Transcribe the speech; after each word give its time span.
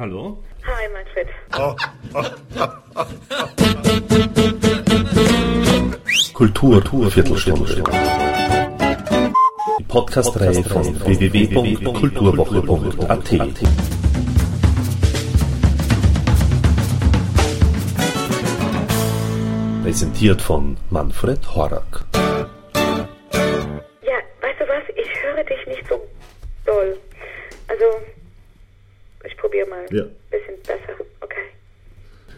Hallo? 0.00 0.40
Hi, 0.64 0.88
Manfred. 0.94 1.28
Kultur, 6.32 6.80
Kultur 6.80 7.10
Viertelstunde. 7.10 7.84
Die 9.78 9.84
Podcast-Reihe 9.84 10.64
von 10.64 10.86
www.kulturwoche.at. 11.04 13.30
Präsentiert 19.82 20.40
von 20.40 20.78
Manfred 20.88 21.54
Horak. 21.54 22.09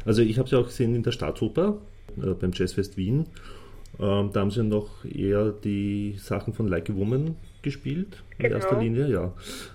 Also 0.04 0.22
ich 0.22 0.38
habe 0.38 0.48
sie 0.48 0.56
auch 0.58 0.66
gesehen 0.66 0.94
in 0.94 1.02
der 1.02 1.12
Staatsoper, 1.12 1.78
äh, 2.22 2.30
beim 2.30 2.52
Jazzfest 2.52 2.96
Wien. 2.96 3.26
Ähm, 4.00 4.30
da 4.32 4.40
haben 4.40 4.50
sie 4.50 4.64
noch 4.64 5.04
eher 5.04 5.52
die 5.52 6.14
Sachen 6.18 6.52
von 6.54 6.66
Like 6.68 6.90
a 6.90 6.94
Woman 6.94 7.36
gespielt, 7.62 8.22
in 8.38 8.44
Genau. 8.44 8.56
erster 8.56 8.80
Linie, 8.80 9.10
ja. 9.10 9.32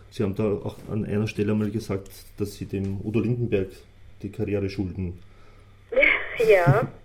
Sie 0.10 0.24
haben 0.24 0.36
da 0.36 0.44
auch 0.46 0.76
an 0.92 1.06
einer 1.06 1.28
Stelle 1.28 1.54
mal 1.54 1.70
gesagt, 1.70 2.10
dass 2.38 2.56
sie 2.56 2.66
dem 2.66 3.00
Udo 3.04 3.20
Lindenberg 3.20 3.68
die 4.24 4.30
Karriere 4.30 4.70
schulden. 4.70 5.14
Ja, 6.50 6.88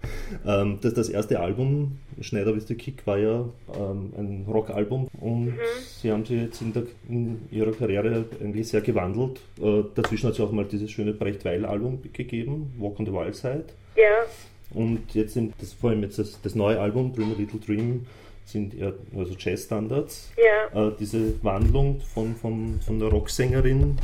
Ähm, 0.46 0.78
das, 0.80 0.94
das 0.94 1.08
erste 1.08 1.40
Album, 1.40 1.98
Schneider 2.20 2.54
with 2.54 2.66
the 2.66 2.74
Kick, 2.74 3.06
war 3.06 3.18
ja 3.18 3.44
ähm, 3.74 4.12
ein 4.16 4.46
Rockalbum 4.48 5.08
und 5.20 5.54
sie 6.00 6.10
haben 6.10 6.24
sie 6.24 6.36
jetzt 6.36 6.62
in, 6.62 6.72
der, 6.72 6.84
in 7.08 7.48
ihrer 7.50 7.72
Karriere 7.72 8.24
eigentlich 8.40 8.68
sehr 8.68 8.80
gewandelt. 8.80 9.40
Äh, 9.60 9.82
dazwischen 9.94 10.28
hat 10.28 10.34
es 10.34 10.40
auch 10.40 10.52
mal 10.52 10.64
dieses 10.64 10.90
schöne 10.90 11.12
Brecht-Weil-Album 11.12 12.02
gegeben, 12.12 12.72
Walk 12.78 12.98
on 12.98 13.06
the 13.06 13.12
Wild 13.12 13.34
Side. 13.36 13.66
ja, 13.96 14.24
Und 14.74 15.14
jetzt 15.14 15.34
sind 15.34 15.54
das, 15.60 15.74
vor 15.74 15.90
allem 15.90 16.02
jetzt 16.02 16.18
das, 16.18 16.40
das 16.42 16.54
neue 16.54 16.80
Album, 16.80 17.12
Dream 17.12 17.32
a 17.32 17.38
Little 17.38 17.60
Dream, 17.60 18.06
sind 18.44 18.74
eher 18.74 18.94
also 19.16 19.34
Jazzstandards. 19.38 20.32
ja. 20.36 20.88
Äh, 20.88 20.92
diese 20.98 21.42
Wandlung 21.44 22.00
von, 22.14 22.34
von, 22.34 22.80
von 22.84 22.98
der 22.98 23.08
Rocksängerin 23.08 23.98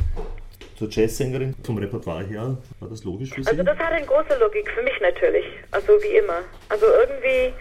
zur 0.79 0.87
Jazzsängerin, 0.89 1.53
vom 1.65 1.77
Repertoire 1.77 2.23
her, 2.23 2.55
war 2.79 2.89
das 2.89 3.03
logisch 3.03 3.31
für 3.31 3.43
Sie? 3.43 3.49
Also 3.49 3.63
das 3.63 3.77
hat 3.77 3.91
eine 3.91 4.05
große 4.05 4.39
Logik 4.39 4.71
für 4.71 4.81
mich 4.81 4.97
natürlich. 5.01 5.45
Also 5.71 6.01
wie 6.01 6.15
immer. 6.15 6.41
Also 6.69 6.85
irgendwie, 6.85 7.53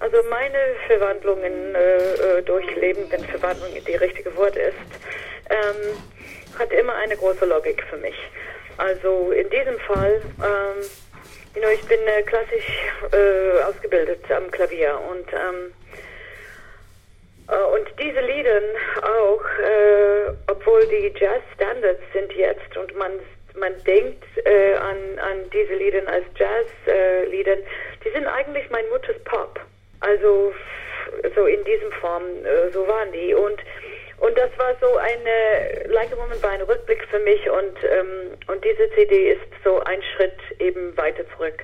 also 0.00 0.16
meine 0.30 0.58
Verwandlungen 0.86 1.74
äh, 1.74 2.38
äh, 2.38 2.42
durchleben, 2.42 3.04
wenn 3.10 3.22
Verwandlung 3.24 3.68
die 3.86 3.96
richtige 3.96 4.34
Wort 4.36 4.56
ist, 4.56 4.88
ähm, 5.50 6.58
hat 6.58 6.72
immer 6.72 6.94
eine 6.94 7.16
große 7.16 7.44
Logik 7.44 7.84
für 7.90 7.98
mich. 7.98 8.16
Also 8.78 9.30
in 9.32 9.48
diesem 9.50 9.78
Fall, 9.80 10.22
ähm, 10.38 10.80
you 11.54 11.60
know, 11.60 11.68
ich 11.68 11.84
bin 11.84 12.00
äh, 12.06 12.22
klassisch 12.22 12.66
äh, 13.12 13.62
ausgebildet 13.62 14.24
am 14.34 14.50
Klavier 14.50 14.98
und 15.10 15.26
ähm, 15.32 15.70
äh, 15.70 16.13
Und 17.48 17.86
diese 18.00 18.20
Lieder 18.20 18.60
auch, 19.02 19.44
äh, 19.62 20.32
obwohl 20.50 20.86
die 20.86 21.12
Jazz-Standards 21.14 22.00
sind 22.14 22.32
jetzt 22.32 22.74
und 22.76 22.96
man, 22.96 23.12
man 23.54 23.72
denkt 23.84 24.24
äh, 24.46 24.74
an, 24.74 25.18
an 25.18 25.50
diese 25.52 25.74
Lieder 25.74 26.08
als 26.08 26.24
Jazz-Lieder, 26.36 27.56
die 28.02 28.10
sind 28.10 28.26
eigentlich 28.26 28.70
mein 28.70 28.88
Mutters 28.88 29.18
Pop. 29.24 29.60
Also 30.00 30.54
so 31.34 31.46
in 31.46 31.62
diesem 31.64 31.92
Form, 31.92 32.22
äh, 32.44 32.70
so 32.70 32.86
waren 32.88 33.12
die. 33.12 33.34
Und, 33.34 33.60
und 34.18 34.38
das 34.38 34.50
war 34.58 34.74
so 34.80 34.96
eine, 34.96 35.86
Like 35.88 36.12
a 36.12 36.16
Woman 36.16 36.42
war 36.42 36.50
ein 36.50 36.62
Rückblick 36.62 37.04
für 37.10 37.18
mich 37.18 37.48
und, 37.50 37.76
ähm, 37.84 38.30
und 38.46 38.64
diese 38.64 38.90
CD 38.94 39.32
ist 39.32 39.42
so 39.62 39.80
ein 39.80 40.02
Schritt 40.14 40.38
eben 40.60 40.96
weiter 40.96 41.24
zurück. 41.36 41.62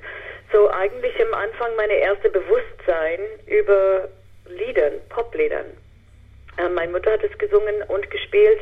So 0.52 0.68
eigentlich 0.68 1.14
am 1.22 1.32
Anfang 1.32 1.74
meine 1.76 1.94
erste 1.94 2.28
Bewusstsein 2.28 3.20
über 3.46 4.08
Liedern, 4.58 4.94
Popliedern. 5.08 5.66
Äh, 6.58 6.68
meine 6.68 6.92
Mutter 6.92 7.12
hat 7.12 7.24
es 7.24 7.36
gesungen 7.38 7.82
und 7.88 8.10
gespielt. 8.10 8.60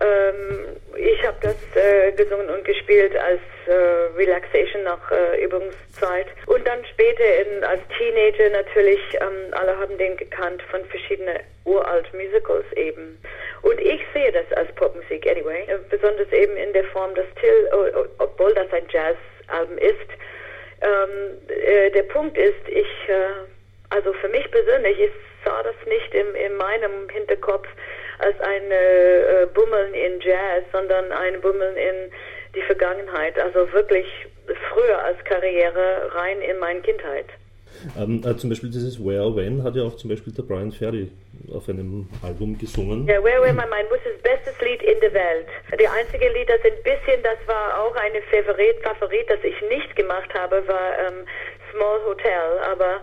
Ähm, 0.00 0.76
ich 0.96 1.26
habe 1.26 1.36
das 1.42 1.56
äh, 1.74 2.12
gesungen 2.12 2.48
und 2.48 2.64
gespielt 2.64 3.14
als 3.16 3.40
äh, 3.66 3.72
Relaxation 4.16 4.82
nach 4.84 5.10
äh, 5.10 5.44
Übungszeit. 5.44 6.26
Und 6.46 6.66
dann 6.66 6.84
später 6.86 7.24
in, 7.24 7.62
als 7.64 7.80
Teenager 7.98 8.48
natürlich, 8.48 9.00
ähm, 9.14 9.52
alle 9.52 9.76
haben 9.78 9.98
den 9.98 10.16
gekannt 10.16 10.62
von 10.70 10.84
verschiedenen 10.86 11.38
uralt 11.64 12.12
Musicals 12.14 12.64
eben. 12.76 13.18
Und 13.62 13.78
ich 13.78 14.00
sehe 14.14 14.32
das 14.32 14.50
als 14.56 14.72
Popmusik 14.74 15.30
anyway, 15.30 15.64
äh, 15.68 15.78
besonders 15.90 16.32
eben 16.32 16.56
in 16.56 16.72
der 16.72 16.84
Form, 16.84 17.14
dass 17.14 17.26
Till, 17.38 17.68
obwohl 18.18 18.54
das 18.54 18.72
ein 18.72 18.86
Jazzalbum 18.90 19.76
ist, 19.78 20.08
ähm, 20.80 21.38
äh, 21.48 21.90
der 21.90 22.04
Punkt 22.04 22.38
ist, 22.38 22.68
ich, 22.68 23.08
äh, 23.08 23.44
also 23.90 24.12
für 24.14 24.28
mich 24.28 24.50
persönlich, 24.50 24.98
ich 24.98 25.10
sah 25.44 25.62
das 25.62 25.74
nicht 25.86 26.14
im, 26.14 26.34
in 26.34 26.56
meinem 26.56 27.08
Hinterkopf 27.10 27.66
als 28.18 28.38
ein 28.40 28.70
äh, 28.70 29.46
Bummeln 29.54 29.94
in 29.94 30.20
Jazz, 30.20 30.64
sondern 30.72 31.10
ein 31.12 31.40
Bummeln 31.40 31.76
in 31.76 32.10
die 32.54 32.62
Vergangenheit. 32.62 33.38
Also 33.38 33.72
wirklich 33.72 34.06
früher 34.72 35.02
als 35.02 35.22
Karriere 35.24 36.10
rein 36.14 36.40
in 36.40 36.58
meine 36.58 36.80
Kindheit. 36.80 37.26
Ähm, 37.98 38.22
äh, 38.26 38.36
zum 38.36 38.50
Beispiel 38.50 38.70
dieses 38.70 38.98
Where 39.02 39.34
When 39.34 39.62
hat 39.64 39.74
ja 39.74 39.84
auch 39.84 39.96
zum 39.96 40.10
Beispiel 40.10 40.32
der 40.32 40.42
Brian 40.42 40.72
Ferry 40.72 41.10
auf 41.54 41.68
einem 41.68 42.08
Album 42.22 42.58
gesungen. 42.58 43.06
Ja, 43.06 43.22
Where 43.22 43.40
Where 43.42 43.54
My 43.54 43.64
Mind 43.66 43.88
was 43.90 44.00
das 44.04 44.20
bestes 44.22 44.60
Lied 44.60 44.82
in 44.82 45.00
der 45.00 45.14
Welt. 45.14 45.46
Die 45.80 45.88
einzige 45.88 46.28
Lied, 46.28 46.48
das 46.48 46.60
ein 46.64 46.76
bisschen, 46.84 47.22
das 47.22 47.38
war 47.46 47.80
auch 47.80 47.94
eine 47.96 48.20
Favorit, 48.22 48.76
Favorit, 48.82 49.30
das 49.30 49.38
ich 49.42 49.56
nicht 49.68 49.96
gemacht 49.96 50.32
habe, 50.34 50.62
war 50.66 50.98
ähm, 50.98 51.24
Small 51.72 52.00
Hotel, 52.04 52.58
aber 52.70 53.00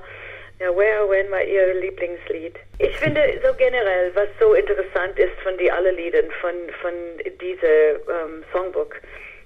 ja, 0.59 0.75
Where 0.75 1.07
When 1.07 1.29
war 1.29 1.44
ihr 1.44 1.73
Lieblingslied. 1.75 2.56
Ich 2.79 2.97
finde 2.97 3.40
so 3.45 3.53
generell, 3.53 4.12
was 4.16 4.28
so 4.40 4.53
interessant 4.53 5.18
ist 5.19 5.34
von 5.44 5.57
die 5.57 5.72
alle 5.72 5.91
Liedern 5.91 6.29
von, 6.41 6.56
von 6.81 6.94
dieser 7.40 7.91
ähm, 7.95 8.44
Songbook, 8.51 8.95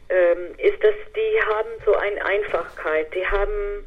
ähm, 0.10 0.56
ist, 0.58 0.82
dass 0.84 0.96
die 1.16 1.42
haben 1.42 1.70
so 1.86 1.96
eine 1.96 2.24
Einfachkeit, 2.26 3.14
die 3.14 3.26
haben 3.26 3.86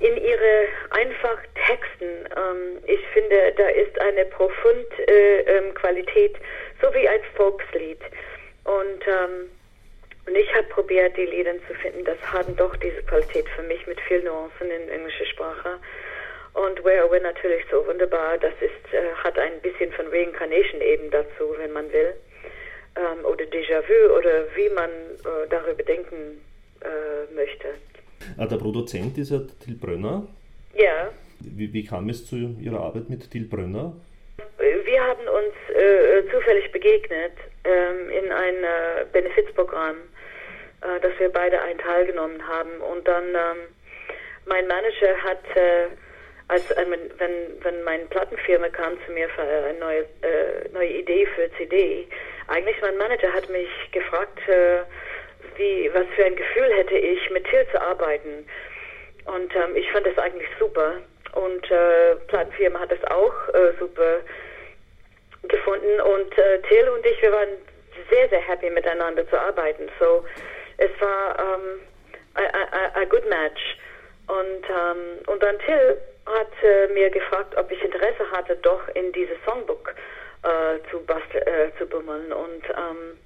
in 0.00 0.16
ihre 0.16 0.66
einfach 0.90 1.38
Texten, 1.66 2.26
ähm, 2.36 2.78
ich 2.86 3.00
finde, 3.12 3.52
da 3.56 3.68
ist 3.68 3.98
eine 4.00 4.24
profund 4.26 4.86
äh, 5.06 5.40
ähm, 5.42 5.72
Qualität, 5.74 6.36
so 6.80 6.92
wie 6.92 7.08
ein 7.08 7.20
Volkslied. 7.36 8.00
Und, 8.64 9.06
ähm, 9.06 9.50
und 10.26 10.36
ich 10.36 10.54
habe 10.54 10.66
probiert, 10.68 11.16
die 11.16 11.26
Lieder 11.26 11.54
zu 11.66 11.74
finden, 11.74 12.04
das 12.04 12.18
haben 12.32 12.54
doch 12.56 12.76
diese 12.76 13.02
Qualität 13.02 13.48
für 13.56 13.62
mich 13.62 13.86
mit 13.86 14.00
viel 14.02 14.22
Nuancen 14.22 14.70
in 14.70 14.88
englischer 14.88 15.26
Sprache. 15.26 15.78
Und 16.54 16.84
Where 16.84 17.10
We're 17.10 17.22
natürlich 17.22 17.64
so 17.70 17.84
wunderbar, 17.86 18.38
das 18.38 18.52
ist, 18.60 18.92
äh, 18.92 19.14
hat 19.24 19.38
ein 19.38 19.60
bisschen 19.62 19.90
von 19.92 20.06
Reincarnation 20.08 20.80
eben 20.80 21.10
dazu, 21.10 21.54
wenn 21.56 21.72
man 21.72 21.90
will. 21.92 22.14
Ähm, 22.94 23.24
oder 23.24 23.44
Déjà-vu 23.46 24.18
oder 24.18 24.44
wie 24.54 24.68
man 24.68 24.90
äh, 24.90 25.48
darüber 25.48 25.82
denken 25.82 26.42
äh, 26.82 27.34
möchte. 27.34 27.68
Ah, 28.36 28.46
der 28.46 28.56
Produzent 28.56 29.16
ist 29.16 29.30
ja 29.30 29.40
Till 29.64 29.76
Brönner. 29.76 30.26
Ja. 30.74 31.10
Wie, 31.40 31.72
wie 31.72 31.84
kam 31.84 32.08
es 32.10 32.26
zu 32.26 32.36
Ihrer 32.36 32.80
Arbeit 32.80 33.08
mit 33.08 33.30
Till 33.30 33.46
Brönner? 33.46 33.94
Wir 34.58 35.00
haben 35.02 35.26
uns 35.26 35.54
äh, 35.74 36.22
zufällig 36.30 36.70
begegnet 36.70 37.32
ähm, 37.64 38.10
in 38.10 38.30
einem 38.30 39.08
Benefizprogramm, 39.12 39.96
äh, 40.82 41.00
das 41.00 41.12
wir 41.18 41.28
beide 41.30 41.60
einen 41.60 41.78
teilgenommen 41.78 42.46
haben. 42.46 42.80
Und 42.80 43.06
dann 43.06 43.28
ähm, 43.28 43.68
mein 44.46 44.66
Manager 44.66 45.16
hat, 45.22 45.56
äh, 45.56 45.86
als 46.48 46.70
äh, 46.72 46.86
wenn, 47.18 47.62
wenn 47.62 47.82
meine 47.84 48.04
Plattenfirma 48.06 48.68
kam 48.68 48.98
zu 49.06 49.12
mir 49.12 49.28
für 49.30 49.42
eine 49.42 49.78
neue, 49.78 50.00
äh, 50.00 50.68
neue 50.72 50.88
Idee 50.88 51.26
für 51.26 51.50
CD, 51.56 52.06
eigentlich 52.48 52.80
mein 52.80 52.96
Manager 52.96 53.32
hat 53.32 53.48
mich 53.48 53.68
gefragt, 53.92 54.38
äh, 54.48 54.80
wie, 55.56 55.90
was 55.94 56.06
für 56.16 56.24
ein 56.24 56.36
Gefühl 56.36 56.72
hätte 56.74 56.96
ich, 56.96 57.30
mit 57.30 57.44
Till 57.46 57.66
zu 57.70 57.80
arbeiten. 57.80 58.46
Und 59.24 59.54
ähm, 59.54 59.76
ich 59.76 59.90
fand 59.92 60.06
das 60.06 60.18
eigentlich 60.18 60.48
super. 60.58 60.96
Und 61.32 61.70
äh, 61.70 62.16
Plattenfirma 62.28 62.80
hat 62.80 62.90
das 62.90 63.04
auch 63.10 63.34
äh, 63.54 63.72
super 63.78 64.20
gefunden. 65.44 66.00
Und 66.00 66.36
äh, 66.38 66.60
Till 66.62 66.88
und 66.88 67.06
ich, 67.06 67.22
wir 67.22 67.32
waren 67.32 67.48
sehr, 68.10 68.28
sehr 68.28 68.40
happy 68.40 68.70
miteinander 68.70 69.28
zu 69.28 69.40
arbeiten. 69.40 69.88
So, 69.98 70.24
es 70.82 71.00
war 71.00 71.38
ähm, 71.38 71.80
a 72.34 73.04
good 73.04 73.28
match. 73.28 73.76
Und, 74.26 74.64
ähm, 74.68 75.18
und 75.26 75.42
dann 75.42 75.58
Till 75.60 75.98
hat 76.26 76.52
äh, 76.62 76.86
mir 76.88 77.10
gefragt, 77.10 77.54
ob 77.56 77.70
ich 77.70 77.82
Interesse 77.82 78.30
hatte, 78.30 78.56
doch 78.56 78.88
in 78.94 79.12
dieses 79.12 79.36
Songbook 79.44 79.94
äh, 80.42 80.78
zu, 80.90 81.04
bastel, 81.04 81.42
äh, 81.42 81.76
zu 81.78 81.86
bummeln. 81.86 82.32
Und 82.32 82.64
ähm, 82.68 83.18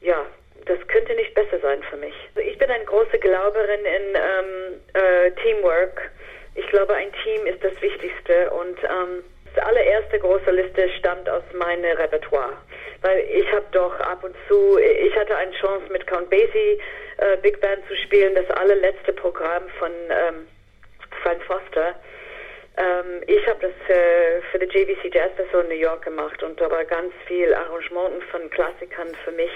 ja, 0.00 0.26
das 0.66 0.78
könnte 0.88 1.14
nicht 1.14 1.34
besser 1.34 1.58
sein 1.60 1.82
für 1.84 1.96
mich. 1.96 2.14
Also 2.34 2.48
ich 2.48 2.58
bin 2.58 2.70
eine 2.70 2.84
große 2.84 3.18
Glauberin 3.18 3.84
in 3.84 4.14
ähm, 4.14 4.80
äh, 4.94 5.30
Teamwork. 5.42 6.10
Ich 6.54 6.66
glaube, 6.68 6.94
ein 6.94 7.12
Team 7.22 7.46
ist 7.46 7.62
das 7.62 7.80
Wichtigste 7.80 8.50
und 8.50 8.78
ähm, 8.84 9.24
die 9.54 9.60
allererste 9.60 10.18
große 10.18 10.50
Liste 10.50 10.88
stammt 10.98 11.28
aus 11.28 11.42
meinem 11.52 11.96
Repertoire. 11.96 12.56
Weil 13.02 13.26
ich 13.30 13.50
habe 13.52 13.66
doch 13.72 13.98
ab 14.00 14.22
und 14.24 14.34
zu, 14.48 14.78
ich 14.78 15.14
hatte 15.16 15.36
eine 15.36 15.52
Chance 15.52 15.90
mit 15.90 16.06
Count 16.06 16.30
Basie 16.30 16.78
äh, 17.18 17.36
Big 17.38 17.60
Band 17.60 17.86
zu 17.88 17.96
spielen, 17.96 18.34
das 18.34 18.50
allerletzte 18.50 19.12
Programm 19.12 19.68
von 19.78 19.90
ähm, 20.10 20.46
Frank 21.22 21.42
Foster. 21.44 21.94
Ähm, 22.76 23.22
ich 23.26 23.46
habe 23.46 23.58
das 23.60 23.96
äh, 23.96 24.40
für 24.50 24.58
die 24.58 24.66
JVC 24.66 25.14
Jazz 25.14 25.32
Festival 25.36 25.62
in 25.62 25.68
New 25.68 25.74
York 25.74 26.04
gemacht 26.04 26.42
und 26.42 26.60
da 26.60 26.70
war 26.70 26.84
ganz 26.84 27.12
viel 27.26 27.52
Arrangementen 27.54 28.22
von 28.30 28.48
Klassikern 28.50 29.08
für 29.24 29.32
mich 29.32 29.50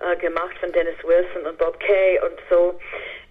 äh, 0.00 0.16
gemacht, 0.16 0.56
von 0.58 0.72
Dennis 0.72 0.96
Wilson 1.04 1.46
und 1.46 1.58
Bob 1.58 1.78
Kay 1.80 2.18
und 2.20 2.38
so. 2.48 2.78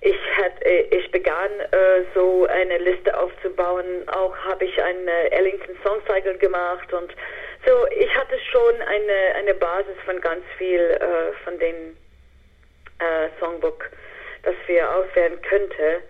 Ich, 0.02 0.18
hat, 0.38 0.64
äh, 0.64 0.82
ich 0.92 1.12
begann 1.12 1.52
äh, 1.72 2.04
so 2.14 2.46
eine 2.46 2.78
Liste 2.78 3.18
aufzubauen. 3.18 4.08
Auch 4.08 4.36
habe 4.38 4.66
ich 4.66 4.82
eine 4.82 5.32
Ellington 5.32 5.76
Song 5.84 6.00
Cycle 6.08 6.38
gemacht 6.38 6.94
und 6.94 7.14
so. 7.66 7.88
Ich 7.92 8.14
hatte 8.16 8.38
schon 8.52 8.82
eine, 8.82 9.36
eine 9.36 9.54
Basis 9.54 9.96
von 10.06 10.20
ganz 10.22 10.44
viel 10.58 10.80
äh, 10.80 11.34
von 11.44 11.58
den 11.60 11.98
äh, 13.00 13.30
Songbook, 13.40 13.90
das 14.44 14.56
wir 14.68 14.90
auswählen 14.90 15.42
könnte. 15.42 16.02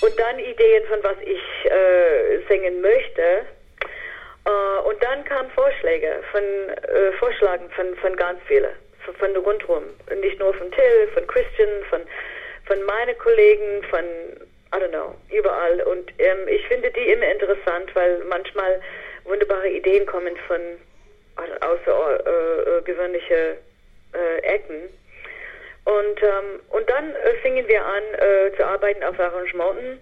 Und 0.00 0.18
dann 0.18 0.38
Ideen 0.38 0.84
von 0.86 1.02
was 1.02 1.16
ich 1.22 1.70
äh, 1.70 2.38
singen 2.48 2.80
möchte. 2.80 3.46
Uh, 4.46 4.86
und 4.86 5.02
dann 5.02 5.24
kamen 5.24 5.50
Vorschläge 5.52 6.22
von 6.30 6.42
äh, 6.42 7.12
Vorschlagen 7.12 7.70
von, 7.70 7.96
von 7.96 8.14
ganz 8.14 8.38
vielen, 8.46 8.74
von, 9.02 9.14
von 9.14 9.34
rundherum. 9.36 9.84
Nicht 10.20 10.38
nur 10.38 10.52
von 10.52 10.70
Till, 10.70 11.08
von 11.14 11.26
Christian, 11.26 11.82
von 11.88 12.02
von 12.66 12.82
meinen 12.84 13.16
Kollegen, 13.18 13.82
von, 13.90 14.04
I 14.04 14.78
don't 14.78 14.88
know, 14.90 15.14
überall. 15.30 15.80
Und 15.82 16.12
ähm, 16.18 16.48
ich 16.48 16.66
finde 16.66 16.90
die 16.90 17.10
immer 17.10 17.30
interessant, 17.30 17.94
weil 17.94 18.18
manchmal 18.28 18.80
wunderbare 19.24 19.68
Ideen 19.68 20.06
kommen 20.06 20.36
von 20.46 20.60
außergewöhnliche 21.60 23.34
äh, 23.34 24.18
äh, 24.18 24.38
Ecken. 24.42 24.88
Und, 25.84 26.22
ähm, 26.22 26.60
und 26.70 26.88
dann 26.88 27.14
äh, 27.14 27.34
fingen 27.42 27.66
wir 27.68 27.84
an 27.84 28.02
äh, 28.14 28.56
zu 28.56 28.64
arbeiten 28.64 29.02
auf 29.04 29.18
Arrangementen 29.20 30.00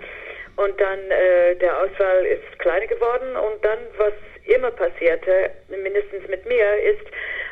und 0.56 0.80
dann 0.80 1.10
äh, 1.10 1.56
der 1.56 1.76
Auswahl 1.76 2.24
ist 2.24 2.58
kleiner 2.58 2.86
geworden 2.86 3.36
und 3.36 3.64
dann 3.64 3.78
was 3.96 4.12
immer 4.44 4.70
passierte, 4.70 5.50
mindestens 5.68 6.28
mit 6.28 6.44
mir, 6.46 6.76
ist, 6.82 7.04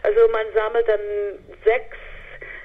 also 0.02 0.28
man 0.28 0.46
sammelt 0.54 0.88
dann 0.88 1.00
sechs 1.64 1.96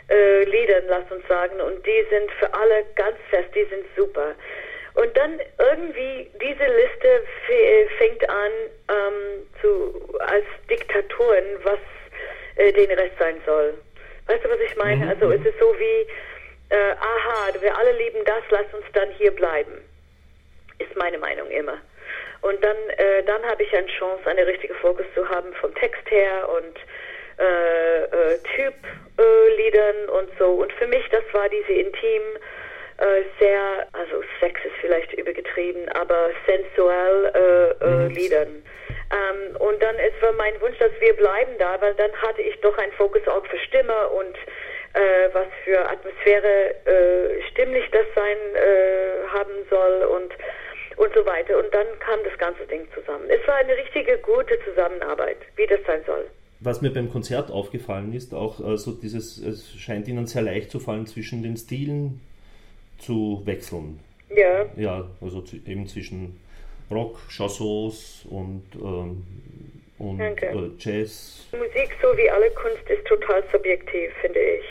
äh, 0.09 0.43
Liedern, 0.43 0.83
lass 0.87 1.09
uns 1.11 1.27
sagen, 1.27 1.59
und 1.61 1.85
die 1.85 2.05
sind 2.09 2.31
für 2.33 2.53
alle 2.53 2.85
ganz 2.95 3.17
fest, 3.29 3.49
die 3.55 3.65
sind 3.65 3.85
super. 3.95 4.35
Und 4.95 5.15
dann 5.17 5.39
irgendwie 5.59 6.29
diese 6.41 6.63
Liste 6.63 7.23
fängt 7.97 8.29
an 8.29 8.51
ähm, 8.89 9.47
zu 9.61 10.17
als 10.19 10.45
Diktaturen, 10.69 11.45
was 11.63 11.79
äh, 12.55 12.71
den 12.71 12.91
Rest 12.91 13.17
sein 13.19 13.41
soll. 13.45 13.73
Weißt 14.27 14.43
du, 14.43 14.49
was 14.49 14.59
ich 14.59 14.75
meine? 14.77 15.03
Mhm. 15.03 15.09
Also 15.09 15.31
es 15.31 15.45
ist 15.45 15.59
so 15.59 15.75
wie, 15.77 16.07
äh, 16.69 16.91
aha, 16.91 17.53
wir 17.59 17.77
alle 17.77 17.91
lieben 17.91 18.23
das, 18.25 18.41
lass 18.49 18.73
uns 18.73 18.85
dann 18.93 19.09
hier 19.11 19.31
bleiben. 19.31 19.83
Ist 20.79 20.95
meine 20.95 21.17
Meinung 21.17 21.49
immer. 21.51 21.77
Und 22.41 22.63
dann, 22.63 22.77
äh, 22.97 23.23
dann 23.23 23.43
habe 23.43 23.63
ich 23.63 23.75
eine 23.75 23.87
Chance, 23.87 24.25
eine 24.27 24.45
richtige 24.45 24.75
Fokus 24.75 25.05
zu 25.13 25.27
haben 25.27 25.53
vom 25.55 25.73
Text 25.75 26.09
her 26.09 26.47
und 26.49 26.77
äh, 27.37 28.03
äh, 28.03 28.37
Typ-Liedern 28.55 29.95
äh, 30.07 30.11
und 30.11 30.29
so. 30.39 30.51
Und 30.51 30.71
für 30.73 30.87
mich, 30.87 31.03
das 31.09 31.23
war 31.33 31.49
diese 31.49 31.73
intim, 31.73 32.21
äh, 32.97 33.23
sehr, 33.39 33.87
also 33.93 34.23
Sex 34.39 34.59
ist 34.63 34.75
vielleicht 34.79 35.11
übergetrieben, 35.13 35.89
sensuell 36.75 37.31
äh, 37.81 38.07
äh. 38.07 38.47
Ähm, 39.11 39.55
und 39.57 39.81
dann 39.81 39.95
es 39.97 40.13
war 40.21 40.33
mein 40.33 40.59
Wunsch, 40.61 40.77
dass 40.79 40.91
wir 40.99 41.13
bleiben 41.13 41.51
da, 41.59 41.79
weil 41.79 41.93
dann 41.95 42.11
hatte 42.13 42.41
ich 42.41 42.59
doch 42.61 42.77
einen 42.77 42.91
Fokus 42.93 43.21
auch 43.27 43.45
für 43.45 43.59
Stimme 43.59 44.09
und 44.09 44.35
äh, 44.93 45.29
was 45.33 45.47
für 45.63 45.79
Atmosphäre 45.89 46.75
äh, 46.85 47.41
stimmlich 47.51 47.85
das 47.91 48.05
sein 48.15 48.37
äh, 48.55 49.27
haben 49.31 49.53
soll 49.69 50.03
und 50.05 50.33
und 50.97 51.13
so 51.13 51.25
weiter. 51.25 51.57
Und 51.59 51.73
dann 51.73 51.87
kam 51.99 52.19
das 52.23 52.37
ganze 52.39 52.65
Ding 52.67 52.87
zusammen. 52.93 53.29
Es 53.29 53.45
war 53.47 53.55
eine 53.55 53.75
richtige 53.75 54.17
gute 54.19 54.57
Zusammenarbeit, 54.63 55.37
wie 55.55 55.67
das 55.67 55.79
sein 55.85 56.01
soll 56.05 56.25
was 56.61 56.81
mir 56.81 56.91
beim 56.91 57.11
Konzert 57.11 57.51
aufgefallen 57.51 58.13
ist, 58.13 58.33
auch 58.33 58.59
äh, 58.59 58.77
so 58.77 58.91
dieses, 58.91 59.37
es 59.37 59.77
scheint 59.77 60.07
ihnen 60.07 60.25
sehr 60.25 60.41
leicht 60.41 60.71
zu 60.71 60.79
fallen, 60.79 61.05
zwischen 61.05 61.43
den 61.43 61.57
Stilen 61.57 62.21
zu 62.97 63.41
wechseln. 63.45 63.99
Ja. 64.35 64.65
Ja, 64.75 65.09
also 65.21 65.43
eben 65.65 65.87
zwischen 65.87 66.39
Rock, 66.91 67.17
Chansons 67.29 68.25
und, 68.29 68.63
ähm, 68.75 69.23
und 69.97 70.19
äh, 70.19 70.69
Jazz. 70.77 71.47
Musik, 71.51 71.95
so 72.01 72.15
wie 72.17 72.29
alle 72.29 72.51
Kunst, 72.51 72.89
ist 72.89 73.05
total 73.05 73.43
subjektiv, 73.51 74.11
finde 74.21 74.39
ich. 74.39 74.65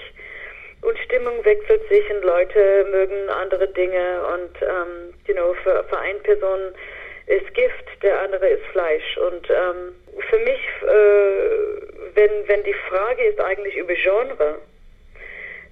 Und 0.83 0.99
Stimmung 0.99 1.45
wechselt 1.45 1.89
sich 1.89 2.11
und 2.11 2.23
Leute 2.25 2.87
mögen 2.91 3.29
andere 3.31 3.67
Dinge 3.69 4.21
und, 4.35 4.63
ähm, 4.63 5.15
you 5.27 5.35
know, 5.35 5.55
für, 5.63 5.83
für 5.85 5.99
eine 5.99 6.19
Person 6.19 6.61
ist 7.27 7.55
Gift, 7.55 8.03
der 8.03 8.21
andere 8.21 8.47
ist 8.49 8.65
Fleisch. 8.67 9.17
Und 9.17 9.49
ähm, 9.49 9.95
für 10.29 10.39
mich, 10.41 10.61
äh, 10.83 12.15
wenn, 12.15 12.49
wenn 12.49 12.63
die 12.65 12.75
Frage 12.89 13.25
ist 13.25 13.41
eigentlich 13.41 13.77
über 13.77 13.95
Genre, 13.95 14.59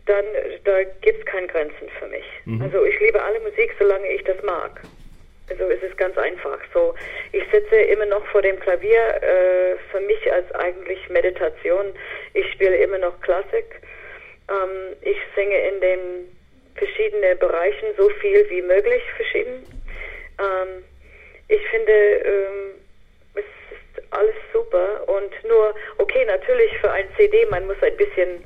dann 0.06 0.24
da 0.64 0.82
gibt 1.02 1.20
es 1.20 1.26
keine 1.26 1.46
Grenzen 1.46 1.88
für 1.98 2.06
mich. 2.08 2.24
Mhm. 2.44 2.62
Also 2.62 2.84
ich 2.84 2.98
liebe 3.00 3.22
alle 3.22 3.38
Musik, 3.40 3.74
solange 3.78 4.08
ich 4.08 4.24
das 4.24 4.42
mag. 4.42 4.80
Also 5.50 5.64
es 5.64 5.82
ist 5.82 5.96
ganz 5.96 6.16
einfach. 6.16 6.58
So, 6.72 6.94
ich 7.32 7.44
sitze 7.50 7.76
immer 7.76 8.06
noch 8.06 8.24
vor 8.26 8.42
dem 8.42 8.58
Klavier. 8.60 9.22
Äh, 9.22 9.76
für 9.90 10.00
mich 10.00 10.32
als 10.32 10.50
eigentlich 10.54 11.08
Meditation. 11.08 11.94
Ich 12.34 12.50
spiele 12.52 12.76
immer 12.76 12.98
noch 12.98 13.20
Klassik. 13.20 13.80
Ähm, 14.48 14.96
ich 15.02 15.18
singe 15.34 15.58
in 15.68 15.80
den 15.80 16.36
verschiedenen 16.76 17.38
Bereichen 17.38 17.88
so 17.96 18.08
viel 18.20 18.48
wie 18.50 18.62
möglich 18.62 19.02
verschieden. 19.16 19.66
Ähm, 20.38 20.84
ich 21.48 21.60
finde, 21.68 21.92
ähm, 21.92 22.74
es 23.34 23.44
ist 23.44 24.12
alles 24.12 24.34
super 24.52 25.06
und 25.08 25.32
nur, 25.44 25.74
okay, 25.98 26.24
natürlich 26.24 26.76
für 26.78 26.90
ein 26.90 27.06
CD, 27.16 27.46
man 27.50 27.66
muss 27.66 27.76
ein 27.82 27.96
bisschen, 27.96 28.42